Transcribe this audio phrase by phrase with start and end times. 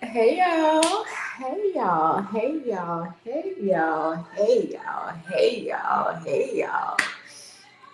[0.00, 6.96] Hey y'all, hey y'all, hey y'all, hey y'all, hey y'all, hey y'all, hey y'all.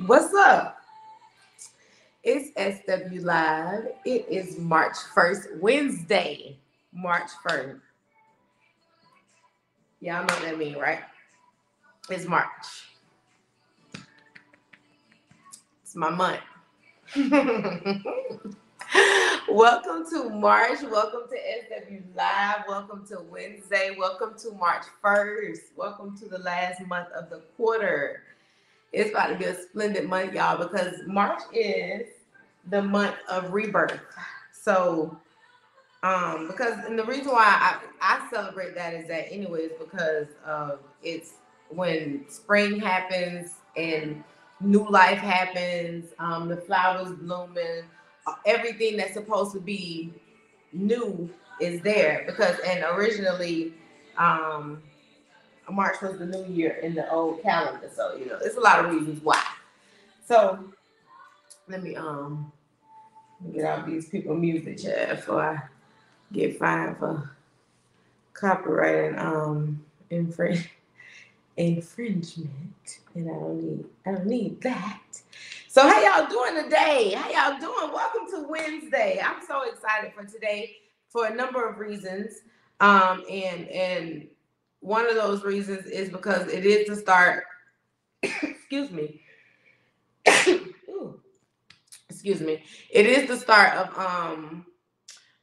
[0.07, 0.77] What's up?
[2.23, 3.89] It's SW Live.
[4.05, 6.59] It is March 1st, Wednesday,
[6.93, 7.81] March 1st.
[10.01, 11.01] Y'all know what that means, right?
[12.09, 12.85] It's March.
[15.83, 16.41] It's my month.
[19.49, 20.79] Welcome to March.
[20.83, 22.65] Welcome to SW Live.
[22.69, 23.97] Welcome to Wednesday.
[23.99, 25.59] Welcome to March 1st.
[25.75, 28.23] Welcome to the last month of the quarter.
[28.93, 32.07] It's about to be a splendid month, y'all, because March is
[32.69, 33.99] the month of rebirth.
[34.53, 35.19] So,
[36.05, 40.79] um, because and the reason why I, I celebrate that is that anyways, because of
[41.03, 41.33] it's
[41.71, 44.23] when spring happens and
[44.61, 47.85] new life happens, um, the flowers blooming
[48.47, 50.13] everything that's supposed to be
[50.73, 51.29] new
[51.61, 53.75] is there because and originally
[54.17, 54.83] um
[55.71, 57.89] March was the new year in the old calendar.
[57.95, 59.43] So, you know, it's a lot of reasons why.
[60.27, 60.59] So
[61.69, 62.53] let me um
[63.53, 65.63] get out these people music chat before I
[66.33, 67.31] get fined for
[68.35, 70.67] copyright and um infring-
[71.61, 73.01] infringement.
[73.15, 75.03] And I don't need I don't need that.
[75.69, 77.13] So how y'all doing today?
[77.13, 77.93] How y'all doing?
[77.93, 79.21] Welcome to Wednesday.
[79.23, 80.77] I'm so excited for today
[81.09, 82.43] for a number of reasons.
[82.81, 84.27] Um, and and
[84.81, 87.45] one of those reasons is because it is the start.
[88.23, 89.21] excuse me.
[92.09, 92.63] Excuse me.
[92.91, 94.67] It is the start of um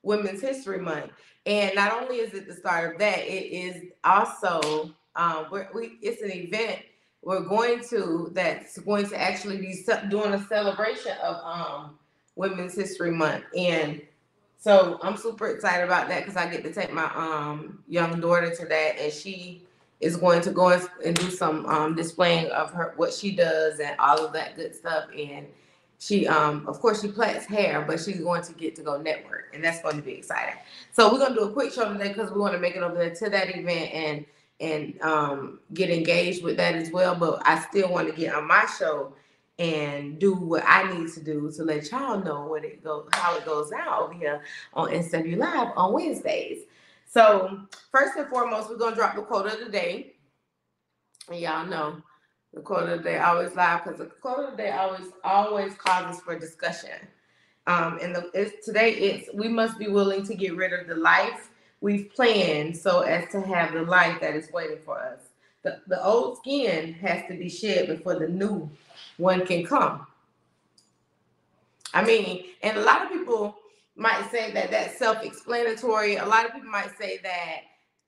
[0.04, 1.12] Women's History Month,
[1.46, 6.22] and not only is it the start of that, it is also um, we it's
[6.22, 6.80] an event
[7.22, 12.00] we're going to that's going to actually be doing a celebration of um,
[12.36, 14.02] Women's History Month, and
[14.58, 18.56] so I'm super excited about that because I get to take my um, young daughter
[18.56, 19.64] to that, and she
[20.00, 20.70] is going to go
[21.04, 24.76] and do some um, displaying of her what she does and all of that good
[24.76, 25.06] stuff.
[25.18, 25.48] And
[26.00, 29.52] she, um, of course, she plaits hair, but she's going to get to go network,
[29.54, 30.56] and that's going to be exciting.
[30.92, 32.96] So we're gonna do a quick show today because we want to make it over
[32.96, 34.26] there to that event and
[34.60, 37.16] and um, get engaged with that as well.
[37.16, 39.14] But I still want to get on my show
[39.60, 43.36] and do what I need to do to let y'all know what it go how
[43.38, 46.64] it goes down over here on SW Live on Wednesdays.
[47.08, 50.14] So first and foremost, we're gonna drop the quote of the day.
[51.30, 52.02] And y'all know
[52.54, 55.74] the quote of the day always live because the quote of the day always always
[55.76, 57.08] causes for discussion.
[57.66, 60.96] Um, and the, it's, today it's we must be willing to get rid of the
[60.96, 61.50] life
[61.82, 65.20] we've planned so as to have the life that is waiting for us.
[65.64, 68.70] The, the old skin has to be shed before the new
[69.18, 70.08] one can come.
[71.94, 73.58] I mean, and a lot of people
[73.96, 76.18] might say that that's self-explanatory.
[76.18, 77.62] A lot of people might say that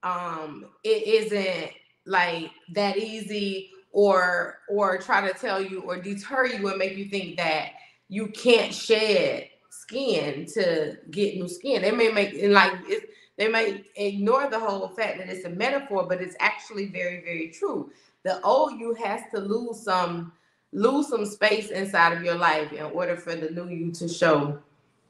[0.04, 1.72] um, it isn't
[2.06, 7.06] like that easy or or try to tell you or deter you and make you
[7.06, 7.72] think that
[8.08, 11.82] you can't shed skin to get new skin.
[11.82, 16.06] They may make like it, they may ignore the whole fact that it's a metaphor,
[16.08, 17.90] but it's actually very, very true.
[18.24, 20.34] The old you has to lose some
[20.74, 24.60] lose some space inside of your life in order for the new you to show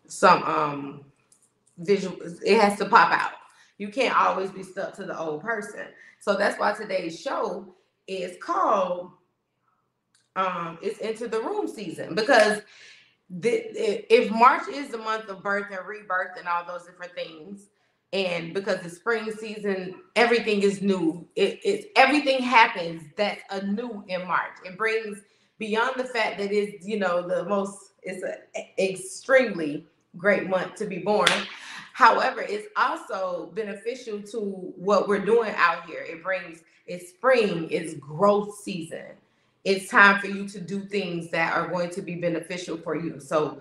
[0.08, 1.04] some um
[1.80, 3.34] visual it has to pop out
[3.78, 5.88] you can't always be stuck to the old person
[6.20, 7.76] so that's why today's show
[8.08, 9.12] is called
[10.38, 12.62] um it's into the room season because
[13.30, 13.64] the,
[14.14, 17.68] if march is the month of birth and rebirth and all those different things
[18.14, 21.28] and because the spring season everything is new.
[21.36, 24.54] It, it everything happens that's a new in march.
[24.66, 25.20] It brings
[25.60, 29.86] beyond the fact that it's you know the most it's an extremely
[30.18, 31.30] great month to be born.
[31.94, 36.02] However it's also beneficial to what we're doing out here.
[36.02, 39.06] It brings it's spring it's growth season.
[39.66, 43.20] It's time for you to do things that are going to be beneficial for you.
[43.20, 43.60] So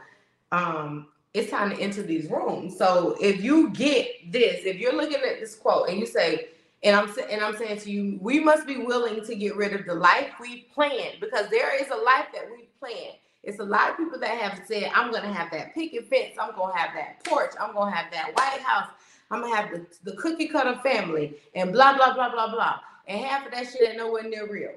[0.53, 1.09] um
[1.39, 2.77] it's time to enter these rooms.
[2.77, 6.49] So if you get this, if you're looking at this quote and you say,
[6.83, 9.87] and I'm and I'm saying to you, we must be willing to get rid of
[9.87, 13.17] the life we planned because there is a life that we planned.
[13.43, 16.55] It's a lot of people that have said, I'm gonna have that picket fence, I'm
[16.55, 18.91] gonna have that porch, I'm gonna have that White House,
[19.31, 22.81] I'm gonna have the, the cookie cutter family, and blah blah blah blah blah.
[23.07, 24.75] And half of that shit ain't nowhere near real.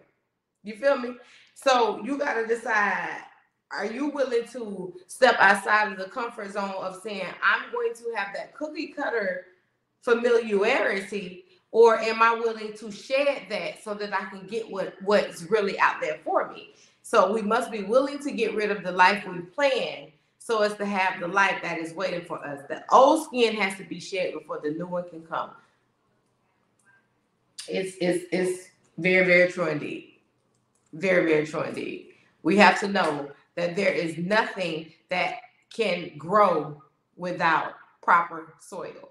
[0.63, 1.15] You feel me?
[1.53, 3.23] So you gotta decide
[3.73, 8.03] are you willing to step outside of the comfort zone of saying i'm going to
[8.15, 9.45] have that cookie cutter
[10.01, 15.43] familiarity or am i willing to shed that so that i can get what what's
[15.43, 16.71] really out there for me
[17.03, 20.11] so we must be willing to get rid of the life we plan
[20.43, 22.61] so as to have the life that is waiting for us.
[22.67, 25.51] The old skin has to be shed before the new one can come.
[27.67, 30.15] It's it's it's very, very true indeed.
[30.93, 32.13] Very, very true indeed.
[32.41, 35.35] We have to know that there is nothing that
[35.73, 36.81] can grow
[37.15, 39.09] without proper soil.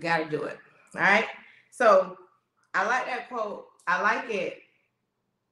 [0.00, 0.58] Got to do it.
[0.94, 1.26] All right.
[1.70, 2.16] So
[2.74, 3.66] I like that quote.
[3.86, 4.62] I like it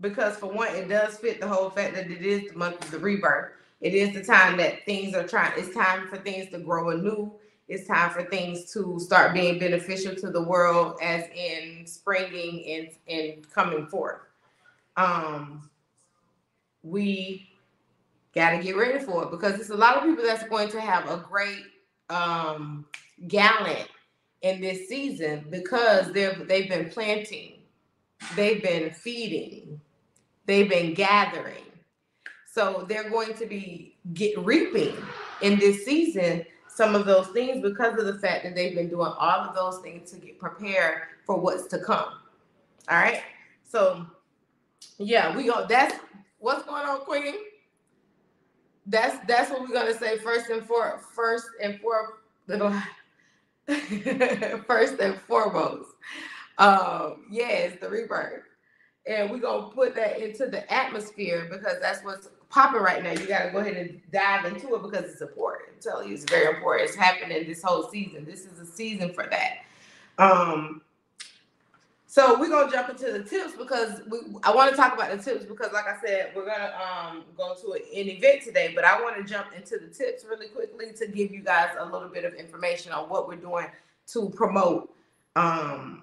[0.00, 2.90] because, for one, it does fit the whole fact that it is the month of
[2.90, 3.52] the rebirth.
[3.80, 7.32] It is the time that things are trying, it's time for things to grow anew.
[7.68, 12.88] It's time for things to start being beneficial to the world, as in springing and,
[13.06, 14.18] and coming forth.
[14.96, 15.69] Um,
[16.82, 17.48] we
[18.34, 20.80] got to get ready for it because it's a lot of people that's going to
[20.80, 21.64] have a great
[22.08, 22.86] um,
[23.28, 23.88] gallant
[24.42, 27.54] in this season because they've they've been planting,
[28.34, 29.80] they've been feeding,
[30.46, 31.64] they've been gathering.
[32.52, 34.96] So they're going to be get reaping
[35.40, 39.12] in this season some of those things because of the fact that they've been doing
[39.18, 42.12] all of those things to get prepared for what's to come.
[42.88, 43.22] All right.
[43.68, 44.06] So
[44.98, 45.66] yeah, we go.
[45.68, 45.94] That's
[46.40, 47.34] what's going on, Queen.
[48.86, 52.74] That's that's what we're gonna say first and for first and for little
[54.66, 55.90] first and foremost.
[56.58, 58.42] Um, yes, the rebirth.
[59.06, 63.12] And we're gonna put that into the atmosphere because that's what's popping right now.
[63.12, 65.86] You gotta go ahead and dive into it because it's important.
[65.86, 66.88] I'm you, it's very important.
[66.88, 68.24] It's happening this whole season.
[68.24, 69.58] This is a season for that.
[70.18, 70.82] Um,
[72.10, 75.22] so we're gonna jump into the tips because we, I want to talk about the
[75.22, 78.72] tips because, like I said, we're gonna um, go to an event today.
[78.74, 81.84] But I want to jump into the tips really quickly to give you guys a
[81.84, 83.66] little bit of information on what we're doing
[84.08, 84.92] to promote
[85.36, 86.02] um,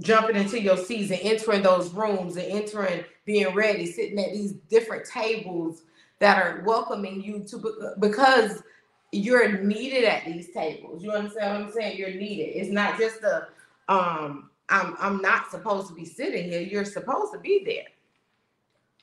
[0.00, 5.06] jumping into your season, entering those rooms, and entering, being ready, sitting at these different
[5.08, 5.84] tables
[6.18, 8.62] that are welcoming you to because
[9.10, 11.02] you're needed at these tables.
[11.02, 11.96] You understand what I'm saying?
[11.96, 12.56] You're needed.
[12.56, 13.48] It's not just a
[13.88, 16.60] um I'm I'm not supposed to be sitting here.
[16.60, 17.86] You're supposed to be there.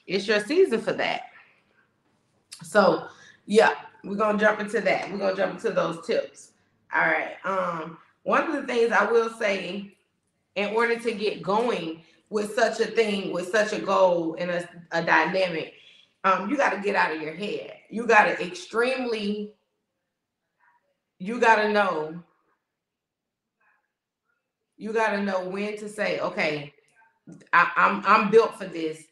[0.06, 1.24] It's your season for that.
[2.64, 3.08] So
[3.46, 3.74] yeah,
[4.04, 5.12] we're gonna jump into that.
[5.12, 6.52] We're gonna jump into those tips.
[6.94, 7.36] All right.
[7.44, 9.96] Um, one of the things I will say,
[10.56, 14.70] in order to get going with such a thing, with such a goal and a,
[14.92, 15.74] a dynamic,
[16.24, 17.74] um, you got to get out of your head.
[17.90, 19.54] You got to extremely,
[21.20, 22.24] you got to know
[24.78, 26.74] you got to know when to say, okay,
[27.54, 29.04] I, I'm I'm built for this.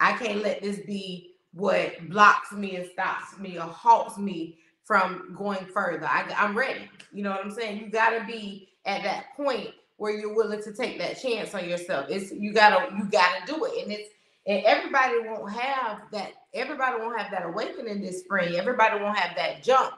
[0.00, 5.34] I can't let this be what blocks me and stops me or halts me from
[5.36, 6.06] going further.
[6.06, 6.88] I, I'm ready.
[7.12, 7.78] You know what I'm saying?
[7.78, 11.68] You got to be at that point where you're willing to take that chance on
[11.68, 12.06] yourself.
[12.08, 14.08] It's you gotta you gotta do it, and it's
[14.46, 16.32] and everybody won't have that.
[16.54, 18.54] Everybody won't have that awakening this spring.
[18.56, 19.94] Everybody won't have that jump,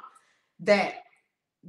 [0.61, 0.95] that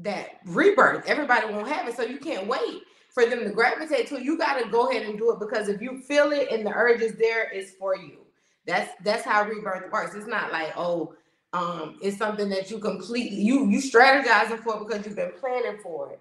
[0.02, 1.06] that rebirth.
[1.06, 2.82] Everybody won't have it, so you can't wait
[3.14, 5.82] for them to gravitate to, you got to go ahead and do it because if
[5.82, 8.20] you feel it and the urge is there, it's for you.
[8.66, 10.16] That's that's how rebirth works.
[10.16, 11.16] It's not like oh,
[11.52, 16.12] um, it's something that you completely you you strategizing for because you've been planning for
[16.12, 16.20] it.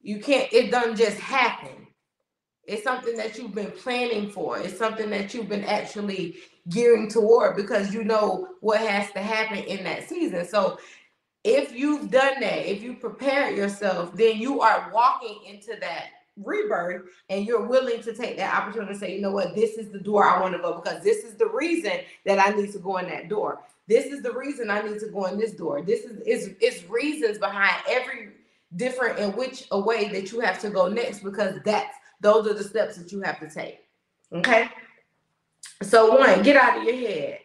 [0.00, 0.52] You can't.
[0.52, 1.86] It doesn't just happen.
[2.66, 4.58] It's something that you've been planning for.
[4.58, 6.36] It's something that you've been actually
[6.70, 10.46] gearing toward because you know what has to happen in that season.
[10.46, 10.78] So
[11.44, 17.02] if you've done that, if you prepared yourself, then you are walking into that rebirth
[17.30, 20.00] and you're willing to take that opportunity to say, you know what, this is the
[20.00, 21.92] door I want to go because this is the reason
[22.24, 23.60] that I need to go in that door.
[23.86, 25.82] This is the reason I need to go in this door.
[25.82, 28.30] This is is is reasons behind every
[28.76, 32.54] different in which a way that you have to go next because that's those are
[32.54, 33.80] the steps that you have to take.
[34.32, 34.68] Okay.
[35.82, 37.40] So one, get out of your head.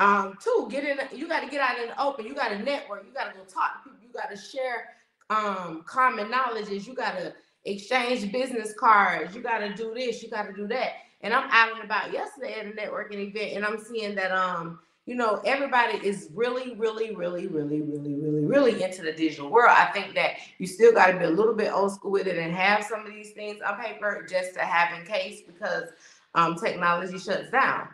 [0.00, 0.98] Um, two, get in.
[1.16, 2.26] You got to get out in the open.
[2.26, 3.04] You got to network.
[3.06, 3.98] You got to go talk to people.
[4.04, 4.88] You got to share
[5.30, 6.86] um common knowledges.
[6.86, 7.32] You got to
[7.64, 9.34] exchange business cards.
[9.34, 10.22] You got to do this.
[10.22, 10.92] You got to do that.
[11.22, 14.78] And I'm out and about yesterday at a networking event, and I'm seeing that um,
[15.06, 19.74] you know, everybody is really, really, really, really, really, really, really into the digital world.
[19.76, 22.38] I think that you still got to be a little bit old school with it
[22.38, 25.90] and have some of these things on paper just to have in case because
[26.34, 27.88] um, technology shuts down.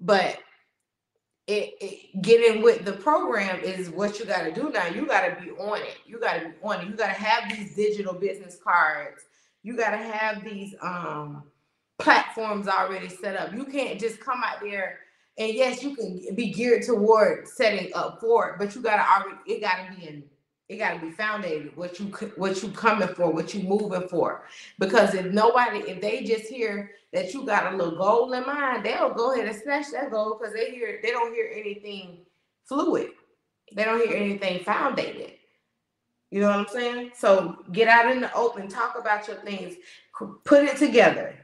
[0.00, 0.38] But
[1.46, 4.86] it, it getting with the program is what you got to do now.
[4.86, 5.96] You got to be on it.
[6.06, 6.88] You got to be on it.
[6.88, 9.24] You got to have these digital business cards.
[9.62, 11.44] You got to have these um
[11.98, 13.54] platforms already set up.
[13.54, 15.00] You can't just come out there
[15.38, 19.02] and yes, you can be geared toward setting up for it, but you got to
[19.02, 20.24] already it got to be in
[20.68, 24.44] it got to be founded what you what you coming for what you moving for
[24.78, 28.84] because if nobody if they just hear that you got a little goal in mind
[28.86, 32.18] they'll go ahead and snatch that goal because they hear they don't hear anything
[32.66, 33.10] fluid
[33.74, 35.32] They don't hear anything founded.
[36.30, 37.12] You know what I'm saying?
[37.16, 39.76] So get out in the open, talk about your things,
[40.44, 41.36] put it together.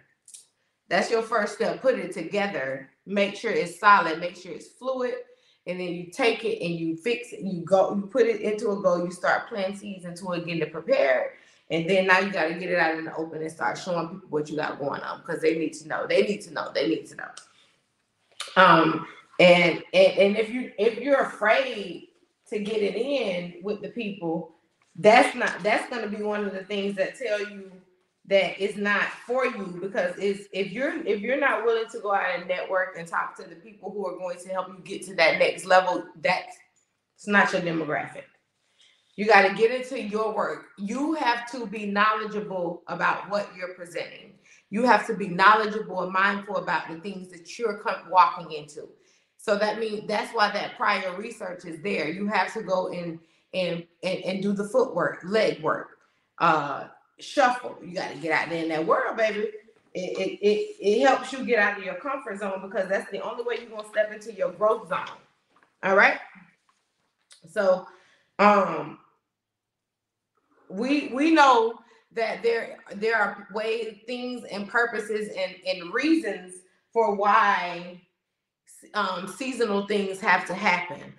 [0.89, 1.83] That's your first step.
[1.83, 2.91] Put it together.
[3.07, 4.21] Make sure it's solid.
[4.21, 5.15] Make sure it's fluid.
[5.67, 7.41] And then you take it and you fix it.
[7.43, 9.05] You go, you put it into a goal.
[9.05, 11.33] You start planting seeds into it, getting it prepared.
[11.71, 14.09] And then now you got to get it out in the open and start showing
[14.09, 16.07] people what you got going on because they need to know.
[16.07, 16.71] They need to know.
[16.75, 17.29] They need to know.
[18.57, 19.07] Um,
[19.39, 22.09] and, and and if you if you're afraid
[22.49, 24.57] to get it in with the people,
[24.97, 27.71] that's not that's to be one of the things that tell you
[28.27, 32.12] that it's not for you because it's if you're if you're not willing to go
[32.12, 35.05] out and network and talk to the people who are going to help you get
[35.07, 36.57] to that next level, that's
[37.17, 38.25] it's not your demographic.
[39.17, 40.67] You got to get into your work.
[40.79, 44.35] You have to be knowledgeable about what you're presenting.
[44.71, 48.88] You have to be knowledgeable and mindful about the things that you're walking into.
[49.37, 52.09] So that means that's why that prior research is there.
[52.09, 53.19] You have to go in
[53.52, 55.99] and and, and do the footwork, leg work,
[56.38, 56.88] uh,
[57.19, 57.76] shuffle.
[57.85, 59.49] You got to get out there in that world, baby.
[59.93, 63.21] It, it, it, it helps you get out of your comfort zone because that's the
[63.21, 65.19] only way you're gonna step into your growth zone.
[65.83, 66.19] All right.
[67.49, 67.87] So
[68.41, 68.99] um
[70.71, 71.75] we we know
[72.13, 76.55] that there there are ways, things, and purposes and, and reasons
[76.93, 78.03] for why
[78.95, 81.15] um, seasonal things have to happen.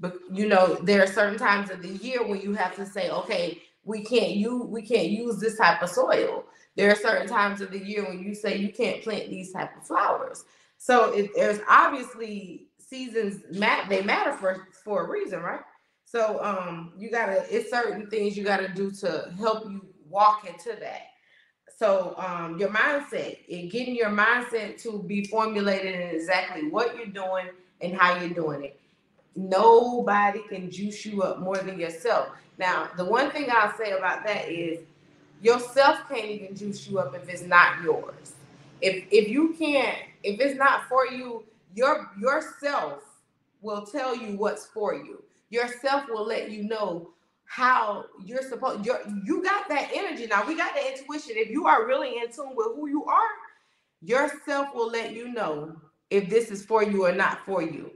[0.00, 3.10] But you know, there are certain times of the year when you have to say,
[3.10, 6.44] okay, we can't use we can't use this type of soil.
[6.76, 9.76] There are certain times of the year when you say you can't plant these type
[9.76, 10.44] of flowers.
[10.78, 15.60] So it, there's obviously seasons mat they matter for for a reason, right?
[16.10, 20.78] So um you gotta it's certain things you gotta do to help you walk into
[20.80, 21.08] that.
[21.76, 27.06] So um your mindset and getting your mindset to be formulated in exactly what you're
[27.06, 27.48] doing
[27.82, 28.80] and how you're doing it.
[29.36, 32.30] Nobody can juice you up more than yourself.
[32.58, 34.80] Now, the one thing I'll say about that is
[35.42, 38.32] yourself can't even juice you up if it's not yours.
[38.80, 43.02] If if you can't, if it's not for you, your yourself
[43.60, 45.22] will tell you what's for you.
[45.50, 47.10] Yourself will let you know
[47.46, 50.26] how you're supposed you're, you got that energy.
[50.26, 51.32] Now we got the intuition.
[51.36, 53.28] If you are really in tune with who you are
[54.02, 55.74] yourself will let you know
[56.10, 57.90] if this is for you or not for you.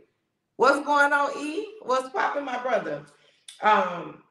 [0.56, 1.66] What's going on e?
[1.82, 3.04] What's popping my brother?
[3.62, 4.22] Um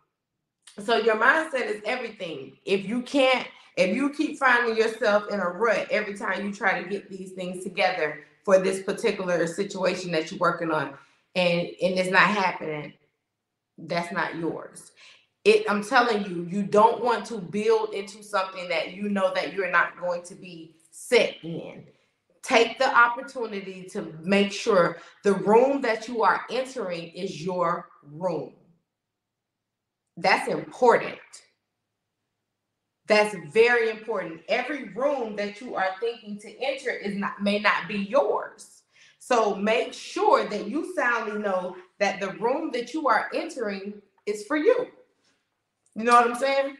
[0.79, 2.57] so your mindset is everything.
[2.65, 3.47] If you can't,
[3.77, 7.31] if you keep finding yourself in a rut every time you try to get these
[7.33, 10.93] things together for this particular situation that you're working on,
[11.35, 12.93] and and it's not happening,
[13.87, 14.91] that's not yours.
[15.45, 19.53] It, I'm telling you, you don't want to build into something that you know that
[19.53, 21.85] you're not going to be set in.
[22.43, 28.53] Take the opportunity to make sure the room that you are entering is your room
[30.17, 31.17] that's important.
[33.07, 34.41] That's very important.
[34.49, 38.80] Every room that you are thinking to enter is not may not be yours.
[39.23, 44.45] So make sure that you soundly know that the room that you are entering is
[44.47, 44.87] for you.
[45.95, 46.75] You know what I'm saying?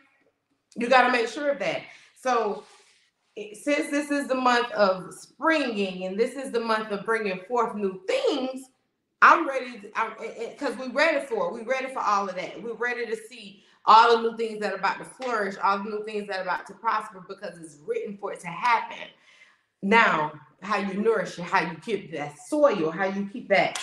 [0.75, 1.83] You got to make sure of that.
[2.19, 2.63] So
[3.37, 7.75] since this is the month of springing and this is the month of bringing forth
[7.75, 8.69] new things,
[9.21, 9.83] I'm ready
[10.49, 11.53] because we're ready for it.
[11.53, 12.61] We're ready for all of that.
[12.61, 15.91] We're ready to see all the new things that are about to flourish, all the
[15.91, 19.09] new things that are about to prosper because it's written for it to happen.
[19.83, 20.31] Now,
[20.61, 23.79] how you nourish it, how you keep that soil, how you keep that,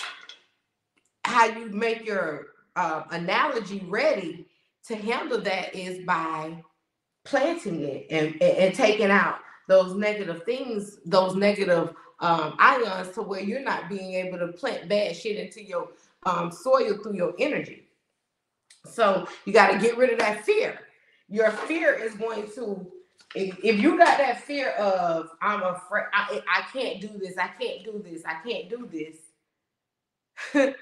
[1.25, 4.47] how you make your uh, analogy ready
[4.87, 6.63] to handle that is by
[7.25, 13.21] planting it and, and, and taking out those negative things, those negative um, ions to
[13.21, 15.89] where you're not being able to plant bad shit into your
[16.25, 17.83] um, soil through your energy.
[18.85, 20.79] So you got to get rid of that fear.
[21.27, 22.91] Your fear is going to,
[23.35, 27.47] if, if you got that fear of, I'm afraid, I, I can't do this, I
[27.47, 29.17] can't do this, I can't do this.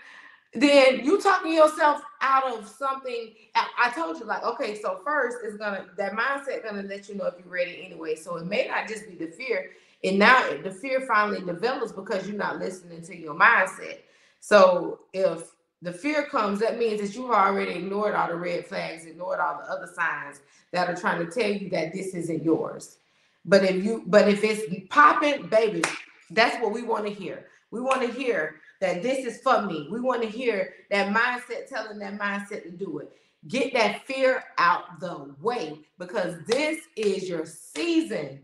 [0.54, 3.34] then you talking yourself out of something.
[3.56, 7.16] I, I, told you, like, okay, so first it's gonna that mindset gonna let you
[7.16, 8.16] know if you're ready anyway.
[8.16, 9.72] So it may not just be the fear,
[10.04, 14.00] and now the fear finally develops because you're not listening to your mindset.
[14.40, 19.06] So if the fear comes, that means that you've already ignored all the red flags,
[19.06, 20.42] ignored all the other signs
[20.72, 22.98] that are trying to tell you that this isn't yours.
[23.46, 25.84] But if you, but if it's popping, baby,
[26.32, 27.46] that's what we want to hear.
[27.72, 29.88] We want to hear that this is for me.
[29.92, 33.12] We want to hear that mindset telling that mindset to do it.
[33.48, 38.42] Get that fear out the way because this is your season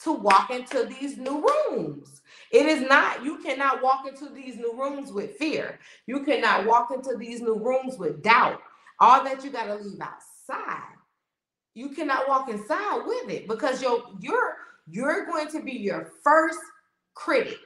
[0.00, 2.19] to walk into these new rooms.
[2.50, 5.78] It is not, you cannot walk into these new rooms with fear.
[6.06, 8.60] You cannot walk into these new rooms with doubt.
[8.98, 10.96] All that you got to leave outside.
[11.74, 14.56] You cannot walk inside with it because you're you're
[14.88, 16.58] you're going to be your first
[17.14, 17.58] critic.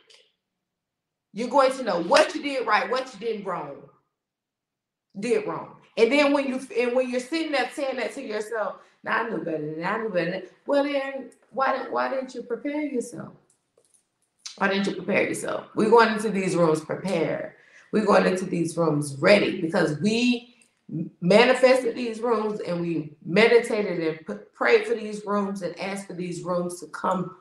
[1.32, 3.76] You're going to know what you did right, what you did wrong.
[5.18, 5.76] Did wrong.
[5.96, 9.28] And then when you and when you're sitting there saying that to yourself, now I
[9.28, 10.30] knew better than I knew better.
[10.32, 13.32] Than, well then why didn't why didn't you prepare yourself?
[14.58, 15.66] Why didn't you prepare yourself?
[15.74, 17.54] We're going into these rooms prepared.
[17.92, 20.54] We're going into these rooms ready because we
[21.20, 26.42] manifested these rooms and we meditated and prayed for these rooms and asked for these
[26.42, 27.36] rooms to come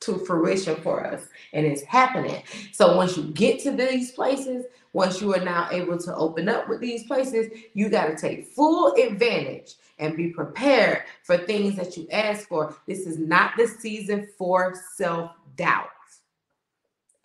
[0.00, 5.20] to fruition for us and it's happening so once you get to these places once
[5.20, 8.94] you are now able to open up with these places you got to take full
[8.94, 14.26] advantage and be prepared for things that you ask for this is not the season
[14.38, 15.90] for self-doubt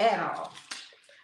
[0.01, 0.53] at all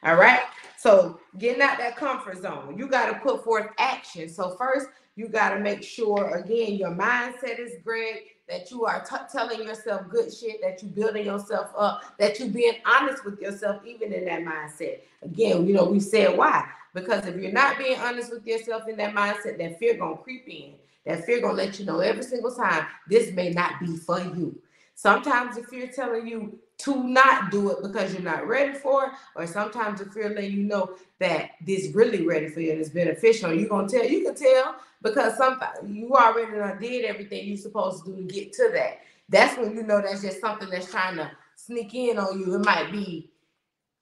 [0.04, 0.42] all right
[0.78, 4.30] so getting out that comfort zone, you got to put forth action.
[4.30, 9.04] So first, you got to make sure again your mindset is great, that you are
[9.04, 13.42] t- telling yourself good shit, that you building yourself up, that you being honest with
[13.42, 15.00] yourself even in that mindset.
[15.24, 18.98] Again, you know we said why because if you're not being honest with yourself in
[18.98, 20.76] that mindset, that fear gonna creep in.
[21.06, 24.58] That fear gonna let you know every single time this may not be for you.
[24.94, 29.12] Sometimes if you're telling you to not do it because you're not ready for it,
[29.36, 32.90] or sometimes if you're letting you know that this really ready for you and it's
[32.90, 38.06] beneficial, you're gonna tell you can tell because sometimes you already did everything you're supposed
[38.06, 39.00] to do to get to that.
[39.30, 42.56] That's when you know that's just something that's trying to sneak in on you.
[42.56, 43.32] It might be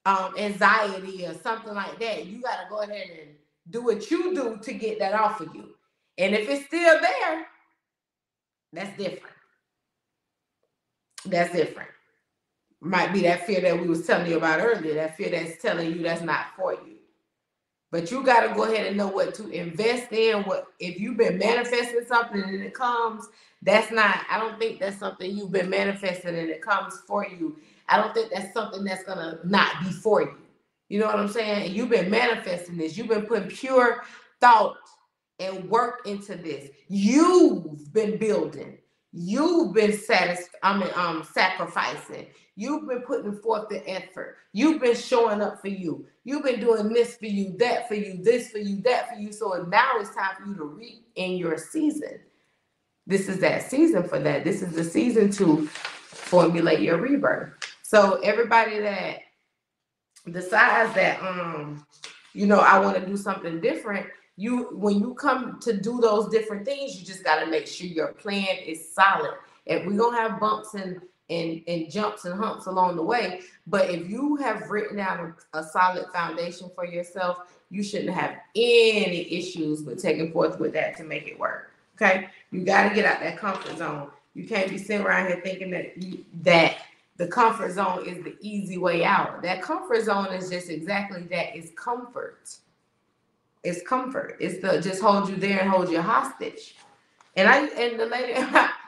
[0.06, 2.26] um, anxiety or something like that.
[2.26, 3.30] You got to go ahead and
[3.70, 5.70] do what you do to get that off of you.
[6.18, 7.48] And if it's still there,
[8.72, 9.36] that's different.
[11.26, 11.90] That's different
[12.82, 15.92] might be that fear that we was telling you about earlier, that fear that's telling
[15.92, 16.96] you that's not for you.
[17.92, 20.44] But you got to go ahead and know what to invest in.
[20.44, 23.26] What if you've been manifesting something and it comes,
[23.62, 27.58] that's not, I don't think that's something you've been manifesting and it comes for you.
[27.88, 30.38] I don't think that's something that's gonna not be for you.
[30.90, 31.74] You know what I'm saying?
[31.74, 34.04] You've been manifesting this, you've been putting pure
[34.42, 34.78] thought
[35.40, 36.70] and work into this.
[36.90, 38.78] You've been building,
[39.14, 42.28] you've been satisfied, I mean um sacrificing.
[42.56, 44.38] You've been putting forth the effort.
[44.54, 46.06] You've been showing up for you.
[46.24, 49.34] You've been doing this for you, that for you, this for you, that for you.
[49.34, 52.20] So now it's time for you to reap in your season.
[53.06, 54.44] This is that season for that.
[54.44, 57.52] This is the season to formulate your rebirth.
[57.84, 59.20] So everybody that
[60.32, 61.86] decides that um
[62.34, 66.30] you know I want to do something different, you when you come to do those
[66.30, 69.36] different things, you just got to make sure your plan is solid.
[69.66, 73.42] If we don't have bumps and and, and jumps and humps along the way.
[73.68, 78.36] But if you have written down a, a solid foundation for yourself, you shouldn't have
[78.56, 81.72] any issues with taking forth with that to make it work.
[81.96, 84.10] Okay, you got to get out that comfort zone.
[84.34, 86.78] You can't be sitting around here thinking that you, that
[87.18, 89.42] the comfort zone is the easy way out.
[89.42, 91.56] That comfort zone is just exactly that.
[91.56, 92.58] It's comfort.
[93.64, 94.36] It's comfort.
[94.40, 96.76] It's the just hold you there and hold you hostage.
[97.38, 98.34] And I and the lady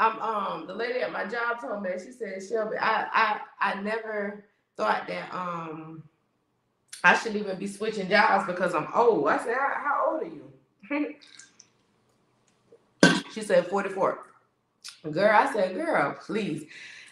[0.00, 3.80] I'm um the lady at my job told me she said Shelby I I I
[3.82, 6.02] never thought that um
[7.04, 9.28] I should even be switching jobs because I'm old.
[9.28, 11.14] I said how, how old are you?
[13.32, 14.26] she said 44.
[15.12, 16.64] Girl, I said girl, please.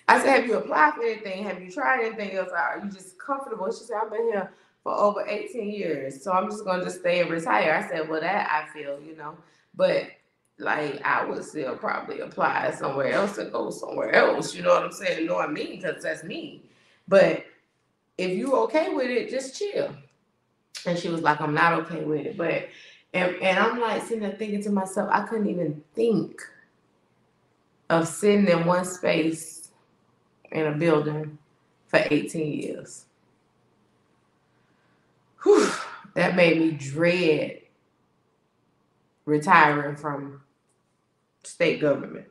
[0.08, 1.44] I said have you applied for anything?
[1.44, 2.50] Have you tried anything else?
[2.50, 3.70] Are you just comfortable?
[3.70, 4.50] She said I've been here
[4.82, 7.74] for over 18 years, so I'm just gonna just stay and retire.
[7.74, 9.36] I said well that I feel you know,
[9.74, 10.04] but
[10.58, 14.54] like I would still probably apply somewhere else and go somewhere else.
[14.54, 15.28] You know what I'm saying?
[15.28, 15.76] What I mean?
[15.80, 16.62] Because that's me.
[17.06, 17.44] But
[18.16, 19.94] if you okay with it, just chill.
[20.86, 22.36] And she was like, I'm not okay with it.
[22.36, 22.68] But
[23.14, 26.42] and, and I'm like sitting there thinking to myself, I couldn't even think
[27.88, 29.70] of sitting in one space
[30.50, 31.38] in a building
[31.86, 33.06] for 18 years.
[35.42, 35.70] Whew,
[36.14, 37.62] that made me dread
[39.24, 40.42] retiring from
[41.44, 42.26] state government.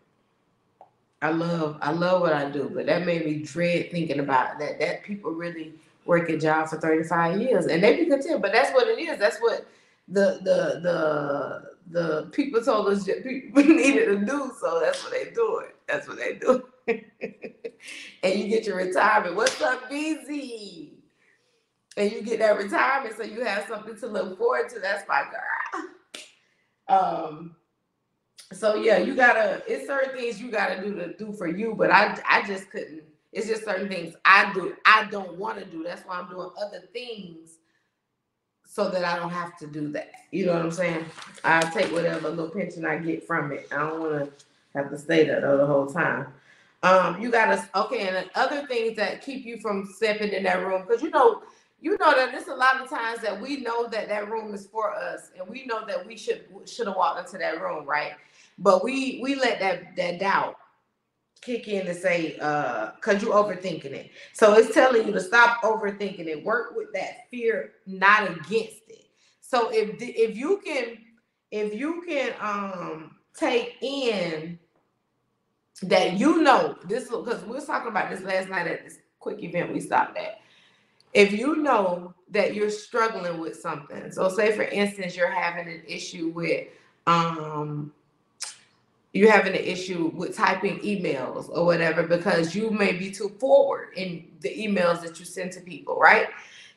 [1.22, 4.80] I love I love what I do, but that made me dread thinking about that.
[4.80, 5.74] That people really
[6.06, 9.18] work a job for 35 years and they be content, but that's what it is.
[9.20, 9.68] That's what
[10.08, 15.32] the the the the people told us people needed to do, so that's what they
[15.32, 15.76] do it.
[15.88, 16.64] That's what they do.
[18.24, 19.36] and you get your retirement.
[19.36, 20.92] What's up, BZ?
[21.96, 24.80] And you get that retirement, so you have something to look forward to.
[24.80, 25.86] That's my girl.
[26.90, 27.57] Um,
[28.54, 29.64] so yeah, you gotta.
[29.68, 33.04] It's certain things you gotta do to do for you, but I I just couldn't
[33.34, 35.84] It's just certain things I do, I don't want to do.
[35.84, 37.52] That's why I'm doing other things
[38.66, 40.12] so that I don't have to do that.
[40.32, 41.06] You know what I'm saying?
[41.44, 43.68] I take whatever little pension I get from it.
[43.72, 44.46] I don't want to
[44.80, 46.28] have to stay there the whole time.
[46.84, 50.84] Um, you gotta okay, and other things that keep you from stepping in that room
[50.88, 51.44] because you know,
[51.82, 54.68] you know that there's a lot of times that we know that that room is
[54.68, 58.14] for us, and we know that we should should have walked into that room, right?
[58.58, 60.56] But we we let that that doubt
[61.42, 64.12] kick in to say, uh, cause you overthinking it.
[64.34, 66.44] So it's telling you to stop overthinking it.
[66.44, 69.06] Work with that fear, not against it.
[69.42, 70.98] So if if you can
[71.52, 74.60] if you can um take in
[75.84, 79.42] that you know this because we were talking about this last night at this quick
[79.44, 80.40] event we stopped at.
[81.14, 85.84] If you know that you're struggling with something, so say for instance, you're having an
[85.88, 86.68] issue with
[87.06, 87.94] um
[89.18, 93.90] you're having an issue with typing emails or whatever because you may be too forward
[93.96, 96.28] in the emails that you send to people, right?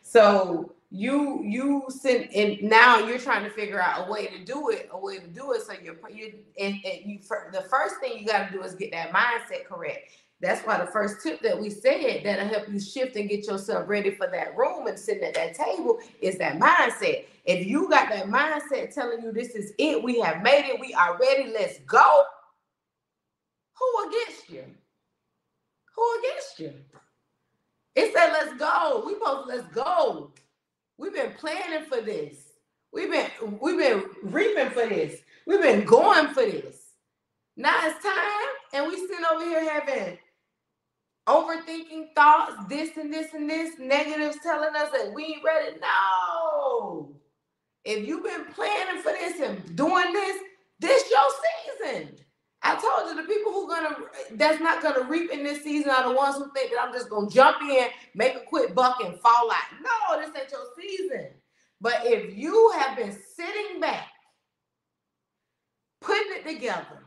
[0.02, 4.70] So you you send and now you're trying to figure out a way to do
[4.70, 5.62] it, a way to do it.
[5.62, 7.18] So you're you and, and you
[7.52, 10.12] the first thing you got to do is get that mindset correct.
[10.40, 13.88] That's why the first tip that we said that'll help you shift and get yourself
[13.88, 17.26] ready for that room and sitting at that table is that mindset.
[17.44, 20.94] If you got that mindset telling you this is it, we have made it, we
[20.94, 22.22] are ready, let's go.
[23.78, 24.64] Who against you?
[25.96, 26.72] Who against you?
[27.94, 29.02] It said, let's go.
[29.06, 30.32] We both let's go.
[30.96, 32.36] We've been planning for this.
[32.92, 35.20] We've been we've been reaping for this.
[35.46, 36.76] We've been going for this.
[37.56, 40.18] Now it's time, and we sitting over here having
[41.30, 45.76] overthinking thoughts, this and this and this, negatives telling us that we ain't ready.
[45.80, 47.14] No.
[47.84, 50.36] If you've been planning for this and doing this,
[50.80, 52.16] this your season.
[52.62, 53.96] I told you the people who gonna
[54.32, 57.08] that's not gonna reap in this season are the ones who think that I'm just
[57.08, 59.80] gonna jump in, make a quick buck, and fall out.
[59.82, 61.28] No, this ain't your season.
[61.80, 64.08] But if you have been sitting back,
[66.02, 67.06] putting it together,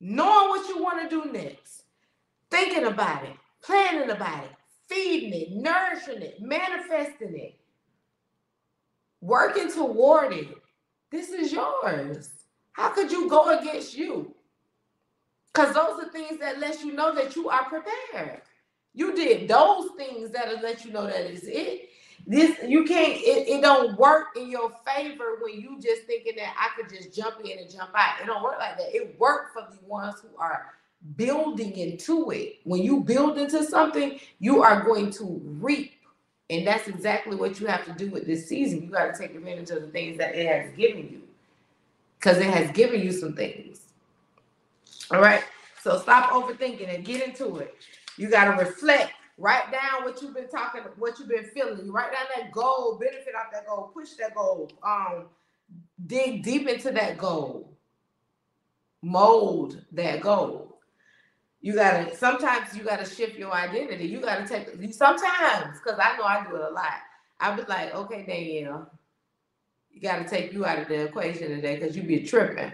[0.00, 1.84] knowing what you want to do next,
[2.50, 4.50] thinking about it, planning about it,
[4.88, 7.56] feeding it, nourishing it, manifesting it,
[9.20, 10.48] working toward it,
[11.10, 12.30] this is yours.
[12.72, 14.34] How could you go against you?
[15.52, 18.42] Because those are things that let you know that you are prepared.
[18.92, 21.90] You did those things that'll let you know that is it.
[22.26, 26.54] This you can't, it, it don't work in your favor when you just thinking that
[26.58, 28.20] I could just jump in and jump out.
[28.20, 28.94] It don't work like that.
[28.94, 30.72] It worked for the ones who are
[31.16, 32.60] building into it.
[32.64, 35.92] When you build into something, you are going to reap.
[36.48, 38.82] And that's exactly what you have to do with this season.
[38.82, 41.22] You got to take advantage of the things that it has given you.
[42.18, 43.80] Because it has given you some things.
[45.10, 45.42] All right.
[45.82, 47.74] So stop overthinking and get into it.
[48.16, 49.12] You got to reflect.
[49.38, 51.84] Write down what you've been talking, what you've been feeling.
[51.84, 55.26] You write down that goal, benefit off that goal, push that goal, um,
[56.06, 57.70] dig deep into that goal,
[59.02, 60.75] mold that goal.
[61.60, 64.06] You gotta sometimes you gotta shift your identity.
[64.06, 66.94] You gotta take sometimes because I know I do it a lot.
[67.40, 68.90] I be like, okay, Danielle,
[69.90, 72.72] you gotta take you out of the equation today because you be tripping.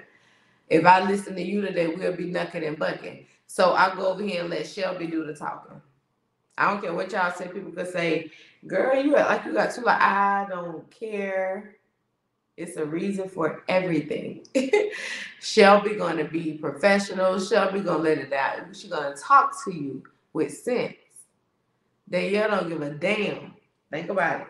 [0.68, 3.26] If I listen to you today, we'll be knucking and bucking.
[3.46, 5.80] So I'll go over here and let Shelby do the talking.
[6.58, 7.48] I don't care what y'all say.
[7.48, 8.30] People could say,
[8.66, 11.76] girl, you like you got two like I don't care.
[12.62, 14.46] It's a reason for everything.
[15.40, 17.40] Shelby gonna be professional.
[17.40, 18.74] Shelby gonna let it out.
[18.74, 20.94] She gonna talk to you with sense.
[22.08, 23.54] Danielle don't give a damn.
[23.90, 24.46] Think about it.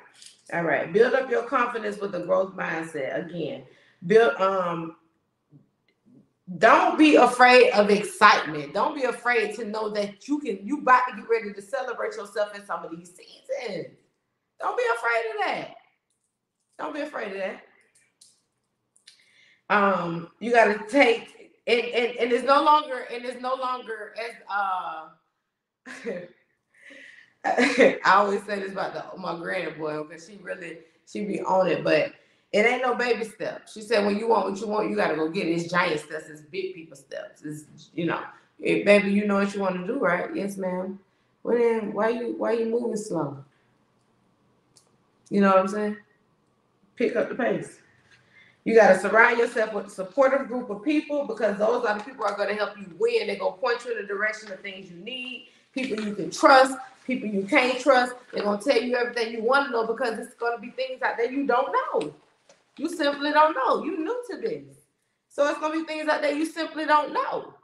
[0.53, 0.93] All right.
[0.93, 3.27] Build up your confidence with a growth mindset.
[3.27, 3.65] Again,
[4.07, 4.97] build um
[6.59, 8.75] don't be afraid of excitement.
[8.75, 12.15] Don't be afraid to know that you can you about to get ready to celebrate
[12.15, 13.97] yourself in some of these seasons.
[14.61, 15.75] Don't be afraid of that.
[16.79, 17.63] Don't be afraid of that.
[19.73, 24.35] Um, you gotta take and, and, and it's no longer and it's no longer as
[24.51, 25.07] uh
[28.05, 30.79] I always say this about the, my granny boy because she really
[31.11, 32.13] she be on it, but
[32.53, 33.73] it ain't no baby steps.
[33.73, 35.53] She said, when you want what you want, you gotta go get it.
[35.53, 36.29] It's giant steps.
[36.29, 37.43] It's big people steps.
[37.43, 38.21] It's you know,
[38.61, 40.35] it, baby, you know what you want to do, right?
[40.37, 41.01] Yes, ma'am.
[41.43, 43.43] Well then, why you why you moving slow?
[45.31, 45.97] You know what I'm saying?
[46.97, 47.79] Pick up the pace.
[48.65, 52.05] You got to surround yourself with a supportive group of people because those are the
[52.05, 53.27] people are going to help you win.
[53.27, 56.31] They're going to point you in the direction of things you need, people you can
[56.31, 58.15] trust, people you can't trust.
[58.33, 60.71] They're going to tell you everything you want to know because it's going to be
[60.71, 62.15] things out there you don't know.
[62.79, 63.85] You simply don't know.
[63.85, 64.77] You new to this.
[65.29, 67.55] So it's gonna be things out there you simply don't know.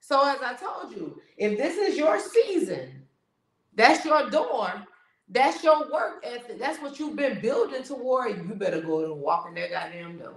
[0.00, 3.02] So as I told you, if this is your season,
[3.74, 4.70] that's your door,
[5.32, 9.46] that's your work ethic, that's what you've been building toward, you better go and walk
[9.48, 10.34] in that goddamn door.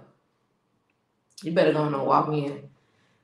[1.42, 2.68] You better go and walk in.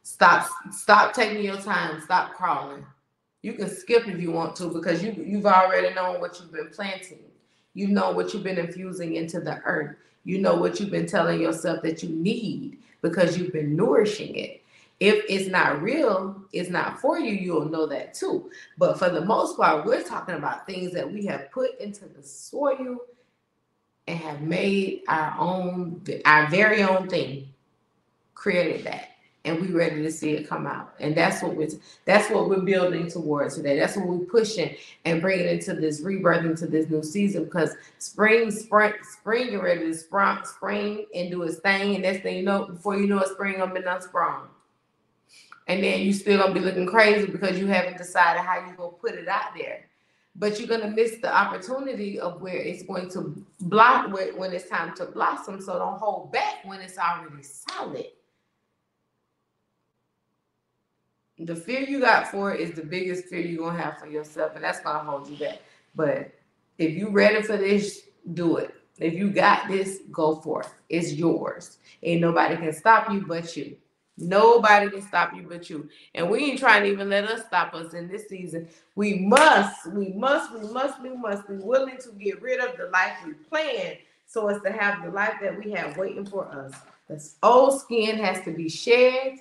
[0.03, 2.85] Stop, stop taking your time, stop crawling.
[3.41, 6.69] You can skip if you want to because you you've already known what you've been
[6.69, 7.19] planting.
[7.75, 9.97] You know what you've been infusing into the earth.
[10.25, 14.63] You know what you've been telling yourself that you need because you've been nourishing it
[15.03, 18.53] if it's not real, it's not for you, you'll know that too.
[18.79, 22.23] But for the most part, we're talking about things that we have put into the
[22.23, 22.99] soil
[24.07, 27.49] and have made our own, our very own thing,
[28.35, 29.09] created that.
[29.45, 30.95] And we ready to see it come out.
[31.01, 31.71] And that's what we're
[32.05, 33.77] that's what we're building towards today.
[33.77, 38.53] That's what we're pushing and bringing into this rebirth into this new season because spring,
[38.53, 41.95] spring, spring, you're ready to spring, spring and do its thing.
[41.97, 44.47] And next thing you know, before you know it, spring I'm in sprung
[45.69, 48.91] and then you still gonna be looking crazy because you haven't decided how you gonna
[48.91, 49.87] put it out there.
[50.35, 54.95] But you're gonna miss the opportunity of where it's going to block when it's time
[54.97, 55.61] to blossom.
[55.61, 58.07] So don't hold back when it's already solid.
[61.39, 64.53] The fear you got for it is the biggest fear you're gonna have for yourself,
[64.55, 65.59] and that's gonna hold you back.
[65.95, 66.33] But
[66.79, 68.03] if you're ready for this,
[68.35, 68.75] do it.
[68.99, 70.69] If you got this, go for it.
[70.89, 71.79] It's yours.
[72.03, 73.77] Ain't nobody can stop you but you.
[74.19, 75.89] Nobody can stop you but you.
[76.15, 78.69] And we ain't trying to even let us stop us in this season.
[78.95, 82.91] We must, we must, we must, we must be willing to get rid of the
[82.91, 83.97] life we plan
[84.27, 86.73] so as to have the life that we have waiting for us.
[87.09, 89.39] This old skin has to be shed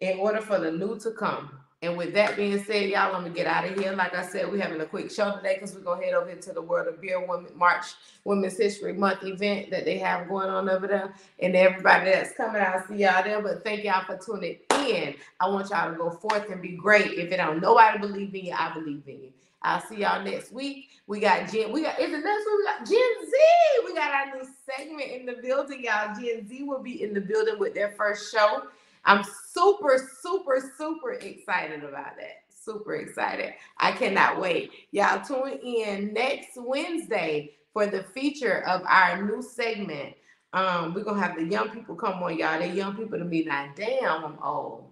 [0.00, 1.50] in order for the new to come.
[1.84, 3.92] And with that being said, y'all, I'm gonna get out of here.
[3.92, 6.52] Like I said, we're having a quick show today because we're gonna head over into
[6.52, 7.84] the World of Beer Women March
[8.24, 11.14] Women's History Month event that they have going on over there.
[11.40, 13.42] And everybody that's coming, I'll see y'all there.
[13.42, 15.14] But thank y'all for tuning in.
[15.40, 17.18] I want y'all to go forth and be great.
[17.18, 19.32] If it don't nobody believe in you, I believe in you.
[19.60, 20.88] I'll see y'all next week.
[21.06, 21.70] We got Gen.
[21.70, 22.56] We got is the next week.
[22.58, 23.36] We got Gen Z.
[23.84, 26.14] We got our new segment in the building, y'all.
[26.18, 28.62] Gen Z will be in the building with their first show.
[29.04, 32.44] I'm super, super, super excited about that.
[32.48, 33.52] Super excited.
[33.78, 34.70] I cannot wait.
[34.90, 40.14] Y'all tune in next Wednesday for the feature of our new segment.
[40.54, 42.58] Um, we're gonna have the young people come on, y'all.
[42.58, 44.84] They young people to me like, damn, I'm old.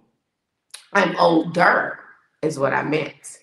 [0.93, 2.01] I'm older,
[2.43, 3.39] is what I meant.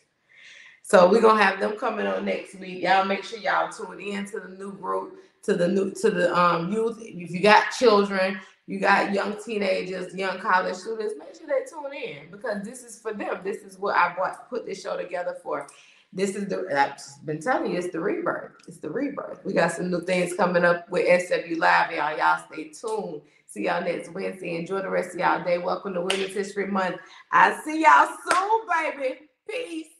[0.84, 2.84] So we're gonna have them coming on next week.
[2.84, 6.38] Y'all make sure y'all tune in to the new group, to the new to the
[6.38, 6.98] um youth.
[7.00, 11.92] If you got children, you got young teenagers, young college students, make sure they tune
[11.92, 13.40] in because this is for them.
[13.44, 15.66] This is what I brought, put this show together for.
[16.14, 18.52] This is the I've been telling you, it's the rebirth.
[18.68, 19.44] It's the rebirth.
[19.44, 22.16] We got some new things coming up with SW Live, y'all.
[22.16, 23.22] Y'all stay tuned.
[23.48, 24.58] See y'all next Wednesday.
[24.58, 25.58] Enjoy the rest of y'all day.
[25.58, 26.98] Welcome to Women's History Month.
[27.32, 29.22] I see y'all soon, baby.
[29.50, 29.99] Peace.